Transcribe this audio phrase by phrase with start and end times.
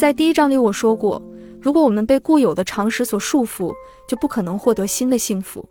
[0.00, 1.20] 在第一章里我说过，
[1.60, 3.70] 如果我们被固有的常识所束缚，
[4.08, 5.62] 就不可能获得新的幸福。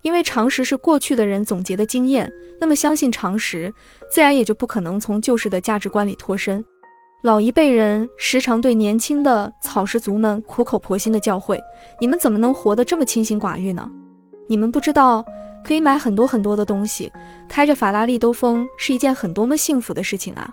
[0.00, 3.70] 因为常识是过去的人总结的经验，那么相信常识，
[4.10, 6.64] 自然也就不可能从旧时的价值观里脱身。
[7.22, 11.60] 老一辈人时常对年轻的草食族们苦口婆心的教诲：
[12.00, 13.86] 你们怎么能活得这么清心寡欲呢？
[14.48, 15.22] 你们不知道，
[15.62, 17.12] 可以买很多很多的东西，
[17.46, 20.48] 开着法拉利兜风是一件很多么幸福的事情啊！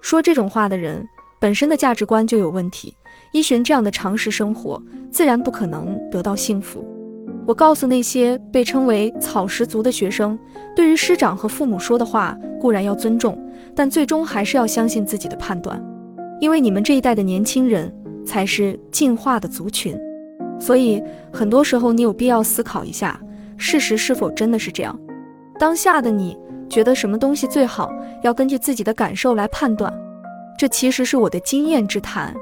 [0.00, 1.06] 说这种话的人
[1.44, 2.96] 本身的价值观就有问题，
[3.32, 6.82] 依循这样的常识生活，自然不可能得到幸福。
[7.46, 10.38] 我告诉那些被称为草食族的学生，
[10.74, 13.38] 对于师长和父母说的话固然要尊重，
[13.76, 15.78] 但最终还是要相信自己的判断，
[16.40, 19.94] 因为你们这一代的年轻人才是进化的族群。
[20.58, 23.20] 所以很多时候你有必要思考一下，
[23.58, 24.98] 事实是否真的是这样。
[25.58, 26.38] 当下的你
[26.70, 29.92] 觉得什么东西最好，要根据自己的感受来判断。
[30.58, 32.34] 这其实是我的经验之谈。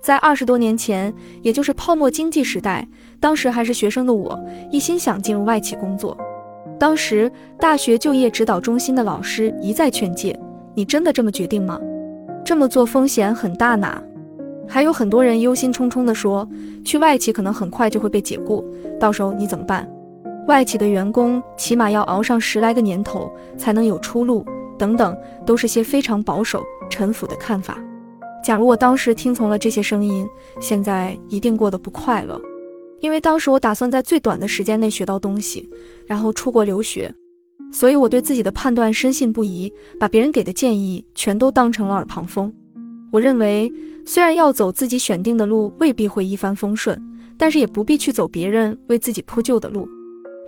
[0.00, 2.86] 在二十多年前，也就是泡沫经济时代，
[3.18, 4.38] 当时还是学生的我，
[4.70, 6.16] 一心想进入外企工作。
[6.78, 10.38] 当时大学就业指导中心的老师一再劝诫
[10.74, 11.80] ：“你真的这么决定吗？
[12.44, 14.00] 这么做风险很大呢。”
[14.68, 16.48] 还有很多人忧心忡忡地说
[16.84, 18.64] ：“去外企可能很快就会被解雇，
[19.00, 19.90] 到时候你怎么办？
[20.46, 24.46] 外企的员工起码要熬上十来个年头才能有出路，
[24.78, 27.78] 等等，都是些非常保守、陈腐的看法。”
[28.44, 30.26] 假如我当时听从了这些声音，
[30.60, 32.40] 现在一定过得不快乐。
[33.00, 35.68] 因为当时我打算在最短的时间内学到东西，
[36.06, 37.14] 然后出国留学，
[37.72, 42.52] 所以我对自己的判断深信不疑，把别人给的建议全都当成了耳旁风。
[43.12, 43.72] 我认为，
[44.04, 47.00] 虽然要走自己选定的路未必会一帆风顺，
[47.36, 49.88] 但是也不必去走别人为自己铺就的路。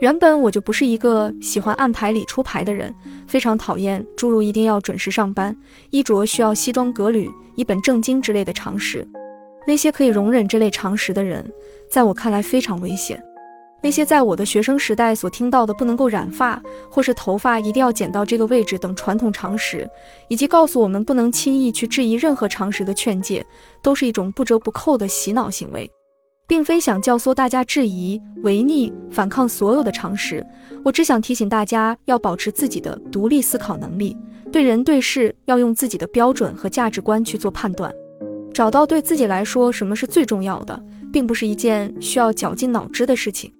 [0.01, 2.95] 原本我就不是一个喜欢按牌理出牌的人，
[3.27, 5.55] 非常讨厌诸如一定要准时上班、
[5.91, 9.07] 衣着需要西装革履、一本正经之类的常识。
[9.67, 11.47] 那些可以容忍这类常识的人，
[11.91, 13.23] 在我看来非常危险。
[13.83, 16.61] 那些在我的学生时代所听到的不能够染发，
[16.91, 19.87] 或是头发一定要剪到这个位置等传统常识，
[20.29, 23.45] 以及告诉我们不能轻易去质疑任何常识的劝诫，
[23.83, 25.91] 都是一种不折不扣的洗脑行为。
[26.51, 30.45] 并非想教唆大家质疑、违逆、反抗所有的常识，
[30.85, 34.17] 我只想提醒大家要保持自己的独立思考能力，
[34.51, 37.95] 对人对事要用自己的标准和价值观去做判断，
[38.53, 43.53] 找到对自己来说什么是最重要的，并不是一件需要绞尽脑汁的事情。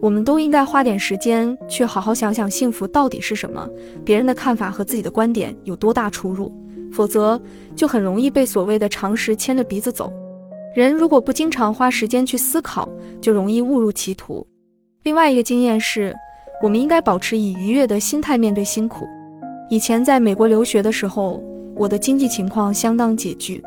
[0.00, 3.68] 我们都应该花点时间去好好想想幸福到底是什么，
[4.02, 6.50] 别人的看法和自己的观点有多大出入，
[6.90, 7.38] 否则
[7.76, 10.10] 就很容易被所谓的常识牵着鼻子走。
[10.72, 12.88] 人如果不经常花时间去思考，
[13.20, 14.46] 就容易误入歧途。
[15.02, 16.14] 另外一个经验是，
[16.62, 19.04] 我们应该保持以愉悦的心态面对辛苦。
[19.68, 21.42] 以前在美国留学的时候，
[21.74, 23.60] 我的经济情况相当拮据，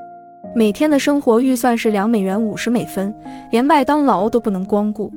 [0.56, 3.14] 每天的生活预算是两美元五十美分，
[3.52, 5.12] 连麦当劳都不能光顾。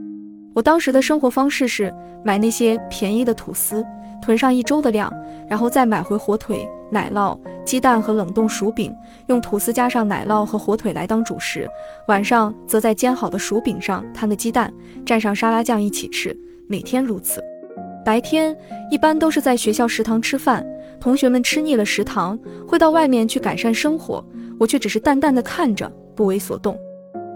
[0.54, 1.94] 我当时的生活方式是
[2.24, 3.84] 买那些便宜的吐司，
[4.20, 5.12] 囤上一周的量，
[5.48, 6.68] 然后再买回火腿。
[6.88, 8.94] 奶酪、鸡蛋和冷冻薯饼，
[9.26, 11.68] 用吐司加上奶酪和火腿来当主食。
[12.06, 14.72] 晚上则在煎好的薯饼上摊个鸡蛋，
[15.04, 16.34] 蘸上沙拉酱一起吃。
[16.68, 17.42] 每天如此。
[18.04, 18.56] 白天
[18.88, 20.64] 一般都是在学校食堂吃饭，
[21.00, 22.38] 同学们吃腻了食堂，
[22.68, 24.24] 会到外面去改善生活，
[24.60, 26.78] 我却只是淡淡的看着，不为所动。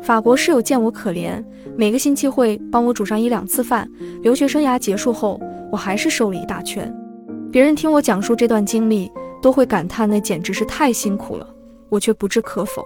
[0.01, 1.45] 法国室友见我可怜，
[1.77, 3.91] 每个星期会帮我煮上一两次饭。
[4.23, 5.41] 留学生涯结束后，
[5.73, 6.95] 我还是瘦了一大圈。
[7.51, 9.11] 别人听我讲述这段经历。
[9.41, 11.47] 都会感叹那简直是太辛苦了，
[11.89, 12.85] 我却不置可否，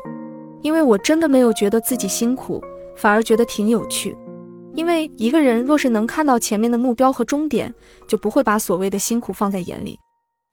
[0.63, 2.63] 因为我真的没有觉得自己辛苦，
[2.97, 4.17] 反而觉得挺有趣。
[4.75, 7.73] 因为一个人若是能看到前面的目标和终点，
[8.09, 9.99] 就不会把所谓的辛苦放在眼里。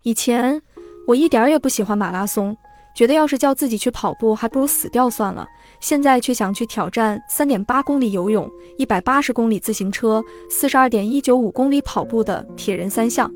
[0.04, 0.62] 以前
[1.08, 2.56] 我一点也不喜欢马拉松，
[2.96, 5.48] 觉得要是叫自己去跑步，还不如死掉算了。
[5.80, 8.48] 现在却想去挑战三点八公里游泳、
[8.78, 13.32] 一百八十公里自行车、四十二点一九五公里跑步的铁人三项。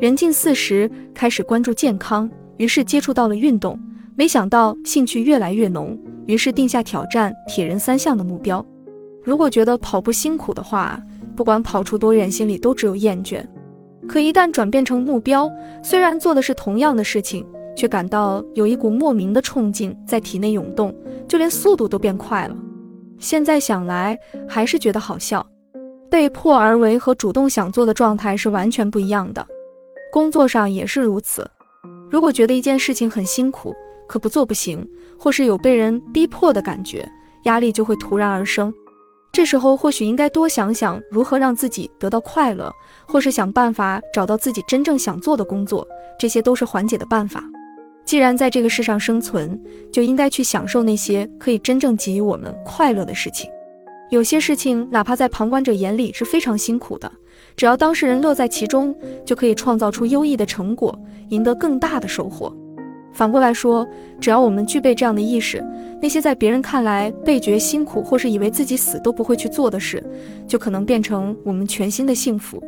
[0.00, 3.76] 人近四十，开始关注健康，于是接触到了运动，
[4.14, 8.64] 没想到兴趣越来越浓，于是定下挑战铁人三项的目标。
[9.24, 11.02] 如果觉得跑步辛苦的话，
[11.34, 13.44] 不管跑出多远，心里都只有厌倦。
[14.06, 15.50] 可一旦转变成目标，
[15.82, 17.44] 虽然做的是同样的事情，
[17.74, 20.94] 却感到有一股莫名的冲劲在体内涌动，
[21.26, 22.56] 就连速度都变快了。
[23.18, 24.16] 现在想来，
[24.46, 25.44] 还是觉得好笑。
[26.08, 29.44] 被迫而为和主动想做的状态是完全不一样的。
[30.10, 31.48] 工作上也是如此，
[32.10, 33.74] 如果觉得一件事情很辛苦，
[34.06, 34.86] 可不做不行，
[35.18, 37.06] 或是有被人逼迫的感觉，
[37.44, 38.72] 压力就会突然而生。
[39.30, 42.72] 这时候或许应该多想想如何让自己得到快乐，
[43.06, 45.86] 或是想办法找到自己真正想做的工作，
[46.18, 47.44] 这些都是缓解的办法。
[48.06, 49.60] 既然在这个世上生存，
[49.92, 53.50] 就应该去享受那些可以真正给予我们快乐的事情。
[54.10, 57.12] 有些事情，哪怕在旁观者眼里是非常辛苦的，
[57.54, 58.94] 只要当事人乐在其中，
[59.24, 62.54] 就可以创造出优异的成果，赢得更大的收获。
[63.12, 63.86] 反过来说，
[64.18, 65.62] 只要我们具备这样的意识，
[66.00, 70.02] 那些在别人看来倍觉辛苦，或是以为自己死都不会去做的事，
[70.46, 72.62] 就可能变成我们全新的幸福，